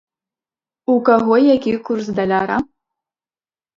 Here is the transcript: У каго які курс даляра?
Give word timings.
У 0.93 0.95
каго 1.11 1.35
які 1.55 1.71
курс 1.91 2.07
даляра? 2.21 2.57